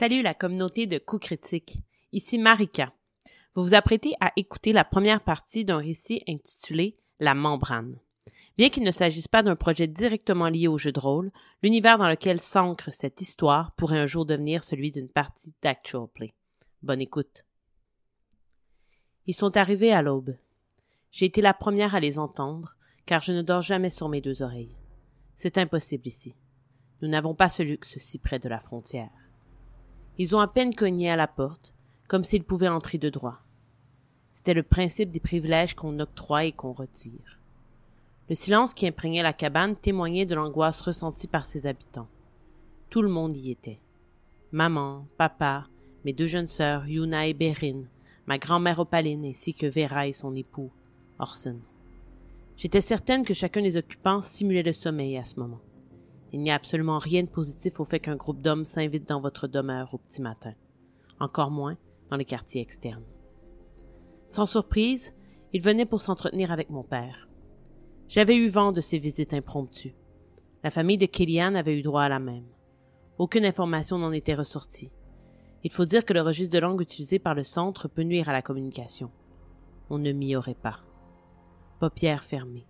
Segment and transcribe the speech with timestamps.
[0.00, 1.76] Salut la communauté de coups critiques.
[2.12, 2.94] Ici Marika.
[3.54, 8.00] Vous vous apprêtez à écouter la première partie d'un récit intitulé La membrane.
[8.56, 11.30] Bien qu'il ne s'agisse pas d'un projet directement lié au jeu de rôle,
[11.62, 16.32] l'univers dans lequel s'ancre cette histoire pourrait un jour devenir celui d'une partie d'actual play.
[16.82, 17.44] Bonne écoute.
[19.26, 20.34] Ils sont arrivés à l'aube.
[21.10, 22.74] J'ai été la première à les entendre,
[23.04, 24.78] car je ne dors jamais sur mes deux oreilles.
[25.34, 26.34] C'est impossible ici.
[27.02, 29.10] Nous n'avons pas ce luxe si près de la frontière.
[30.22, 31.72] Ils ont à peine cogné à la porte,
[32.06, 33.38] comme s'ils pouvaient entrer de droit.
[34.32, 37.40] C'était le principe des privilèges qu'on octroie et qu'on retire.
[38.28, 42.10] Le silence qui imprégnait la cabane témoignait de l'angoisse ressentie par ses habitants.
[42.90, 43.80] Tout le monde y était.
[44.52, 45.68] Maman, papa,
[46.04, 47.84] mes deux jeunes sœurs, Yuna et Berin,
[48.26, 50.70] ma grand-mère Opaline ainsi que Vera et son époux,
[51.18, 51.60] Orson.
[52.58, 55.62] J'étais certaine que chacun des occupants simulait le sommeil à ce moment.
[56.32, 59.48] Il n'y a absolument rien de positif au fait qu'un groupe d'hommes s'invite dans votre
[59.48, 60.54] demeure au petit matin.
[61.18, 61.76] Encore moins
[62.08, 63.04] dans les quartiers externes.
[64.28, 65.14] Sans surprise,
[65.52, 67.28] ils venaient pour s'entretenir avec mon père.
[68.08, 69.94] J'avais eu vent de ces visites impromptues.
[70.62, 72.46] La famille de Kellyanne avait eu droit à la même.
[73.18, 74.92] Aucune information n'en était ressortie.
[75.62, 78.32] Il faut dire que le registre de langue utilisé par le centre peut nuire à
[78.32, 79.10] la communication.
[79.90, 80.80] On ne m'y aurait pas.
[81.80, 82.66] Paupières fermées.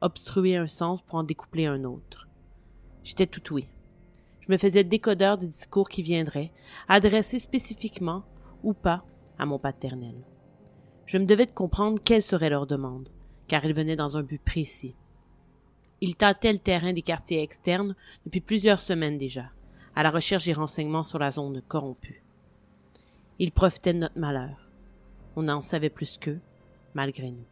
[0.00, 2.26] Obstruer un sens pour en découpler un autre.
[3.06, 3.68] J'étais tout oui.
[4.40, 6.50] Je me faisais décodeur des discours qui viendraient,
[6.88, 8.24] adressés spécifiquement,
[8.64, 9.04] ou pas,
[9.38, 10.16] à mon paternel.
[11.04, 13.08] Je me devais de comprendre quelle serait leur demande,
[13.46, 14.96] car ils venaient dans un but précis.
[16.00, 19.52] Ils tâtaient le terrain des quartiers externes depuis plusieurs semaines déjà,
[19.94, 22.24] à la recherche des renseignements sur la zone corrompue.
[23.38, 24.68] Ils profitaient de notre malheur.
[25.36, 26.40] On en savait plus qu'eux,
[26.92, 27.46] malgré nous.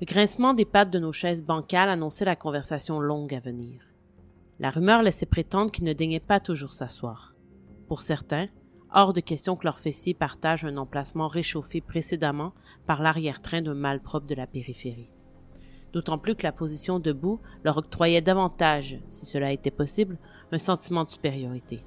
[0.00, 3.80] Le grincement des pattes de nos chaises bancales annonçait la conversation longue à venir.
[4.58, 7.34] La rumeur laissait prétendre qu'ils ne daignaient pas toujours s'asseoir.
[7.86, 8.48] Pour certains,
[8.92, 12.54] hors de question que leurs fessiers partagent un emplacement réchauffé précédemment
[12.86, 15.10] par l'arrière-train d'un malpropre de la périphérie.
[15.92, 20.18] D'autant plus que la position debout leur octroyait davantage, si cela était possible,
[20.50, 21.84] un sentiment de supériorité.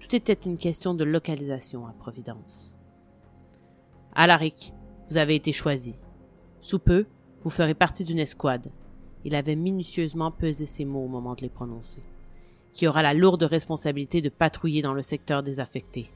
[0.00, 2.76] Tout était une question de localisation à Providence.
[4.14, 4.72] Alaric,
[5.10, 5.98] vous avez été choisi.
[6.60, 7.06] Sous peu,
[7.46, 8.72] vous ferez partie d'une escouade.
[9.24, 12.02] Il avait minutieusement pesé ses mots au moment de les prononcer.
[12.72, 16.10] Qui aura la lourde responsabilité de patrouiller dans le secteur désaffecté.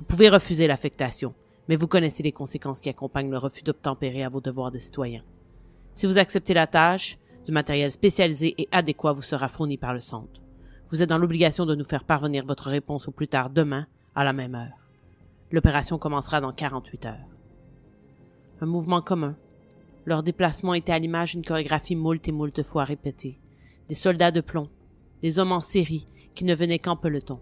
[0.00, 1.34] Vous pouvez refuser l'affectation,
[1.68, 5.22] mais vous connaissez les conséquences qui accompagnent le refus d'obtempérer à vos devoirs de citoyen.
[5.92, 10.00] Si vous acceptez la tâche, du matériel spécialisé et adéquat vous sera fourni par le
[10.00, 10.42] centre.
[10.88, 14.24] Vous êtes dans l'obligation de nous faire parvenir votre réponse au plus tard demain, à
[14.24, 14.88] la même heure.
[15.52, 17.28] L'opération commencera dans 48 heures.
[18.60, 19.36] Un mouvement commun,
[20.06, 23.40] leur déplacement était à l'image d'une chorégraphie moult et moult fois répétée.
[23.88, 24.70] Des soldats de plomb,
[25.20, 27.40] des hommes en série qui ne venaient qu'en peloton.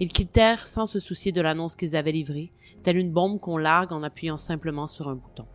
[0.00, 3.92] Ils quittèrent sans se soucier de l'annonce qu'ils avaient livrée, telle une bombe qu'on largue
[3.92, 5.46] en appuyant simplement sur un bouton.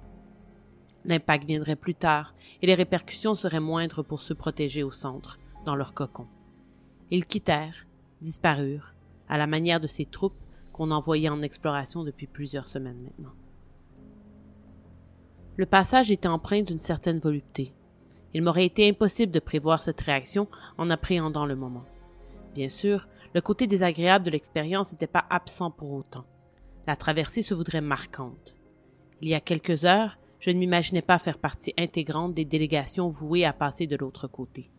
[1.05, 5.75] L'impact viendrait plus tard et les répercussions seraient moindres pour se protéger au centre, dans
[5.75, 6.27] leur cocon.
[7.09, 7.87] Ils quittèrent,
[8.21, 8.93] disparurent,
[9.27, 10.39] à la manière de ces troupes
[10.71, 13.33] qu'on envoyait en exploration depuis plusieurs semaines maintenant.
[15.57, 17.73] Le passage était empreint d'une certaine volupté.
[18.33, 20.47] Il m'aurait été impossible de prévoir cette réaction
[20.77, 21.83] en appréhendant le moment.
[22.55, 26.25] Bien sûr, le côté désagréable de l'expérience n'était pas absent pour autant.
[26.87, 28.55] La traversée se voudrait marquante.
[29.21, 33.45] Il y a quelques heures, je ne m'imaginais pas faire partie intégrante des délégations vouées
[33.45, 34.71] à passer de l'autre côté.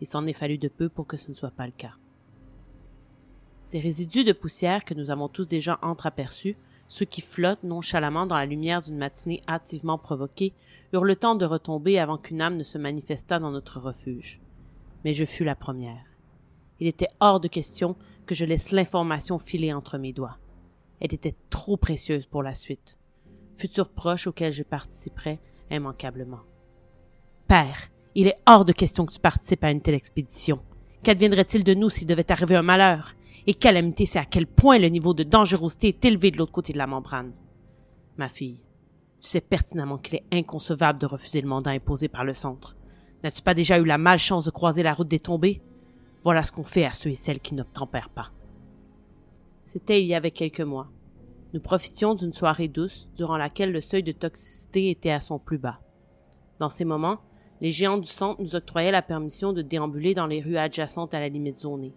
[0.00, 1.94] Il s'en est fallu de peu pour que ce ne soit pas le cas.
[3.64, 6.56] Ces résidus de poussière que nous avons tous déjà entreaperçus
[6.88, 10.52] ceux qui flottent nonchalamment dans la lumière d'une matinée hâtivement provoquée
[10.92, 14.40] eurent le temps de retomber avant qu'une âme ne se manifestât dans notre refuge.
[15.04, 16.04] Mais je fus la première.
[16.80, 20.38] Il était hors de question que je laisse l'information filer entre mes doigts.
[21.00, 22.98] Elle était trop précieuse pour la suite.
[23.54, 26.40] Futur proche auquel je participerais immanquablement.
[27.48, 30.60] Père, il est hors de question que tu participes à une telle expédition.
[31.02, 33.14] Qu'adviendrait-il de nous s'il devait arriver un malheur?
[33.46, 36.72] Et calamité, c'est à quel point le niveau de dangerosité est élevé de l'autre côté
[36.72, 37.32] de la membrane.
[38.16, 38.60] Ma fille,
[39.20, 42.76] tu sais pertinemment qu'il est inconcevable de refuser le mandat imposé par le centre.
[43.22, 45.62] N'as-tu pas déjà eu la malchance de croiser la route des tombés?
[46.22, 48.32] Voilà ce qu'on fait à ceux et celles qui n'obtempèrent pas.
[49.64, 50.88] C'était il y avait quelques mois.
[51.54, 55.58] Nous profitions d'une soirée douce durant laquelle le seuil de toxicité était à son plus
[55.58, 55.80] bas.
[56.58, 57.20] Dans ces moments,
[57.60, 61.20] les géants du centre nous octroyaient la permission de déambuler dans les rues adjacentes à
[61.20, 61.94] la limite zonée.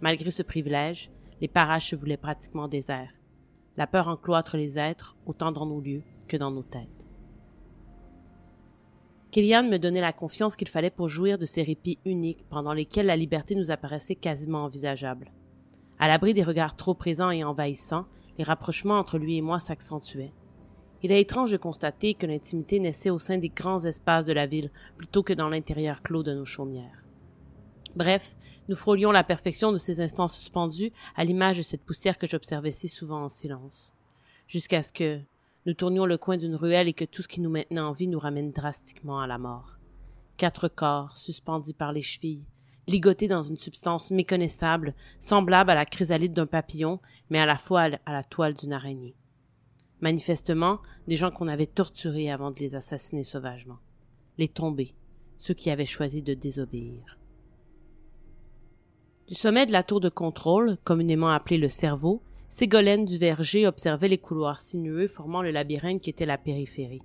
[0.00, 1.10] Malgré ce privilège,
[1.40, 3.14] les parages se voulaient pratiquement déserts.
[3.76, 7.08] La peur encloître les êtres autant dans nos lieux que dans nos têtes.
[9.30, 13.06] Kellyanne me donnait la confiance qu'il fallait pour jouir de ces répits uniques pendant lesquels
[13.06, 15.30] la liberté nous apparaissait quasiment envisageable.
[15.98, 18.06] À l'abri des regards trop présents et envahissants,
[18.38, 20.32] les rapprochements entre lui et moi s'accentuaient.
[21.02, 24.46] Il est étrange de constater que l'intimité naissait au sein des grands espaces de la
[24.46, 27.05] ville plutôt que dans l'intérieur clos de nos chaumières.
[27.96, 28.36] Bref,
[28.68, 32.70] nous frôlions la perfection de ces instants suspendus à l'image de cette poussière que j'observais
[32.70, 33.94] si souvent en silence.
[34.46, 35.18] Jusqu'à ce que
[35.64, 38.06] nous tournions le coin d'une ruelle et que tout ce qui nous maintenait en vie
[38.06, 39.78] nous ramène drastiquement à la mort.
[40.36, 42.44] Quatre corps, suspendus par les chevilles,
[42.86, 47.00] ligotés dans une substance méconnaissable, semblable à la chrysalide d'un papillon,
[47.30, 49.16] mais à la fois à la toile d'une araignée.
[50.02, 53.78] Manifestement, des gens qu'on avait torturés avant de les assassiner sauvagement.
[54.36, 54.94] Les tombés,
[55.38, 57.16] ceux qui avaient choisi de désobéir.
[59.28, 64.06] Du sommet de la tour de contrôle, communément appelée le cerveau, Ségolène du Verger observait
[64.06, 67.02] les couloirs sinueux formant le labyrinthe qui était la périphérie.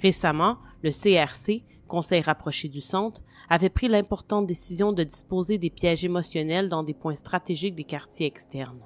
[0.00, 3.20] Récemment, le CRC, Conseil rapproché du centre,
[3.50, 8.26] avait pris l'importante décision de disposer des pièges émotionnels dans des points stratégiques des quartiers
[8.26, 8.80] externes.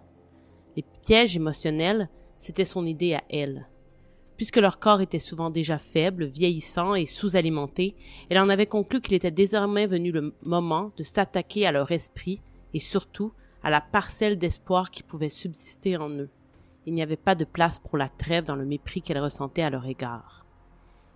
[0.75, 3.69] Les pièges émotionnels, c'était son idée à elle.
[4.37, 7.95] Puisque leur corps était souvent déjà faible, vieillissant et sous-alimenté,
[8.29, 12.41] elle en avait conclu qu'il était désormais venu le moment de s'attaquer à leur esprit
[12.75, 13.33] et surtout
[13.63, 16.31] à la parcelle d'espoir qui pouvait subsister en eux.
[16.87, 19.71] Il n'y avait pas de place pour la trêve dans le mépris qu'elle ressentait à
[19.71, 20.47] leur égard.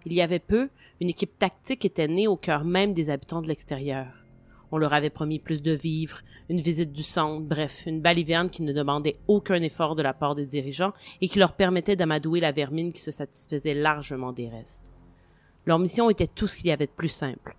[0.05, 0.69] Il y avait peu,
[1.01, 4.09] une équipe tactique était née au cœur même des habitants de l'extérieur.
[4.73, 8.63] On leur avait promis plus de vivres, une visite du centre, bref, une baliverne qui
[8.63, 12.53] ne demandait aucun effort de la part des dirigeants et qui leur permettait d'amadouer la
[12.53, 14.93] vermine qui se satisfaisait largement des restes.
[15.67, 17.57] Leur mission était tout ce qu'il y avait de plus simple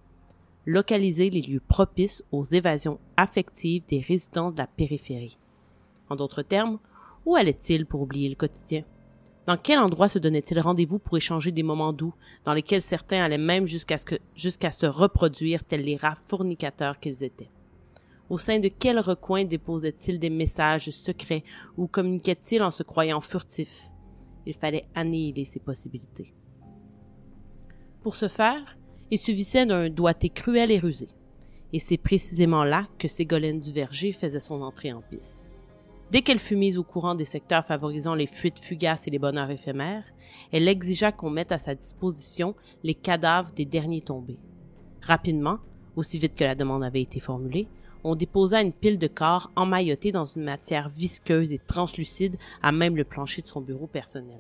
[0.65, 5.37] localiser les lieux propices aux évasions affectives des résidents de la périphérie.
[6.09, 6.79] En d'autres termes,
[7.25, 8.83] où allaient-ils pour oublier le quotidien?
[9.45, 12.13] Dans quel endroit se donnaient-ils rendez-vous pour échanger des moments doux,
[12.43, 17.49] dans lesquels certains allaient même jusqu'à se reproduire tels les rats fournicateurs qu'ils étaient?
[18.29, 21.43] Au sein de quel recoin déposaient-ils des messages secrets
[21.75, 23.89] ou communiquaient-ils en se croyant furtifs?
[24.45, 26.33] Il fallait annihiler ces possibilités.
[28.01, 28.77] Pour ce faire,
[29.11, 31.09] il suffisait d'un doigté cruel et rusé.
[31.73, 35.53] Et c'est précisément là que Ségolène du Verger faisait son entrée en piste.
[36.11, 39.49] Dès qu'elle fut mise au courant des secteurs favorisant les fuites fugaces et les bonheurs
[39.49, 40.05] éphémères,
[40.51, 44.39] elle exigea qu'on mette à sa disposition les cadavres des derniers tombés.
[45.01, 45.59] Rapidement,
[45.95, 47.67] aussi vite que la demande avait été formulée,
[48.03, 52.95] on déposa une pile de corps emmaillotés dans une matière visqueuse et translucide à même
[52.95, 54.39] le plancher de son bureau personnel.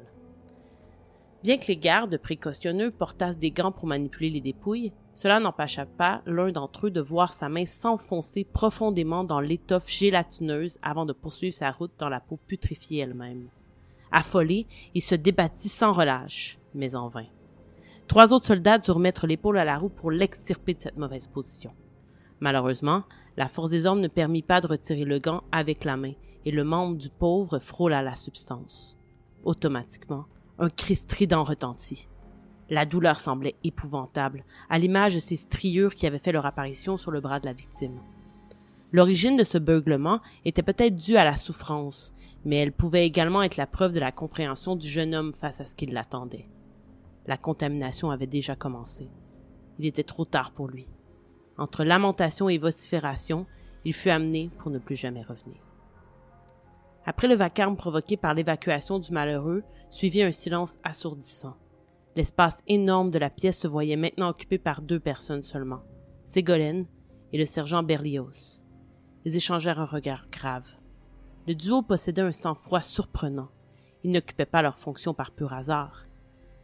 [1.43, 6.21] Bien que les gardes précautionneux portassent des gants pour manipuler les dépouilles, cela n'empêcha pas
[6.27, 11.55] l'un d'entre eux de voir sa main s'enfoncer profondément dans l'étoffe gélatineuse avant de poursuivre
[11.55, 13.47] sa route dans la peau putréfiée elle-même.
[14.11, 17.25] Affolé, il se débattit sans relâche, mais en vain.
[18.07, 21.71] Trois autres soldats durent mettre l'épaule à la roue pour l'extirper de cette mauvaise position.
[22.39, 23.03] Malheureusement,
[23.35, 26.13] la force des hommes ne permit pas de retirer le gant avec la main,
[26.45, 28.97] et le membre du pauvre frôla la substance.
[29.43, 30.25] Automatiquement,
[30.61, 32.07] un cri strident retentit.
[32.69, 37.09] La douleur semblait épouvantable, à l'image de ces striures qui avaient fait leur apparition sur
[37.09, 37.99] le bras de la victime.
[38.91, 42.13] L'origine de ce beuglement était peut-être due à la souffrance,
[42.45, 45.65] mais elle pouvait également être la preuve de la compréhension du jeune homme face à
[45.65, 46.47] ce qui l'attendait.
[47.25, 49.09] La contamination avait déjà commencé.
[49.79, 50.87] Il était trop tard pour lui.
[51.57, 53.47] Entre lamentation et vocifération,
[53.83, 55.70] il fut amené pour ne plus jamais revenir.
[57.05, 61.57] Après le vacarme provoqué par l'évacuation du malheureux, suivit un silence assourdissant.
[62.15, 65.81] L'espace énorme de la pièce se voyait maintenant occupé par deux personnes seulement,
[66.25, 66.85] Ségolène
[67.33, 68.61] et le sergent Berlioz.
[69.25, 70.67] Ils échangèrent un regard grave.
[71.47, 73.49] Le duo possédait un sang-froid surprenant.
[74.03, 76.05] Ils n'occupaient pas leur fonction par pur hasard.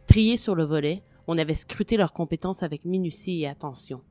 [0.06, 4.02] Triés sur le volet, on avait scruté leurs compétences avec minutie et attention.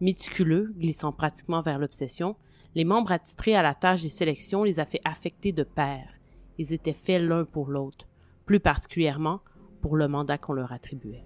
[0.00, 2.36] Méticuleux, glissant pratiquement vers l'obsession,
[2.74, 6.06] les membres attitrés à la tâche des sélections les a fait affecter de pair.
[6.58, 8.06] Ils étaient faits l'un pour l'autre,
[8.44, 9.40] plus particulièrement
[9.80, 11.24] pour le mandat qu'on leur attribuait.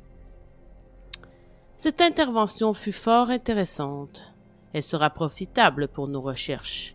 [1.76, 4.34] Cette intervention fut fort intéressante.
[4.72, 6.94] Elle sera profitable pour nos recherches.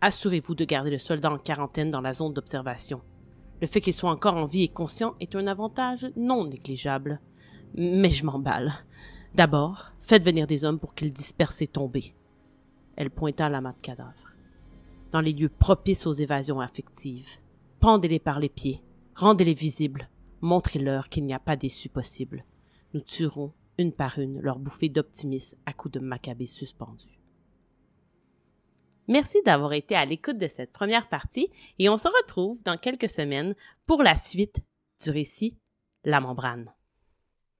[0.00, 3.00] Assurez-vous de garder le soldat en quarantaine dans la zone d'observation.
[3.60, 7.20] Le fait qu'il soit encore en vie et conscient est un avantage non négligeable.
[7.74, 8.72] Mais je m'emballe.
[9.34, 12.14] D'abord, faites venir des hommes pour qu'ils dispersent ces tombés.
[12.96, 14.34] Elle pointa à l'amas de cadavres.
[15.12, 17.38] Dans les lieux propices aux évasions affectives.
[17.80, 18.82] Pendez-les par les pieds.
[19.14, 20.08] Rendez-les visibles.
[20.40, 22.44] Montrez-leur qu'il n'y a pas d'issue possible.
[22.94, 27.18] Nous tuerons, une par une, leur bouffée d'optimisme à coups de macabées suspendus.
[29.06, 33.08] Merci d'avoir été à l'écoute de cette première partie et on se retrouve dans quelques
[33.08, 33.54] semaines
[33.86, 34.60] pour la suite
[35.02, 35.56] du récit
[36.04, 36.72] La membrane.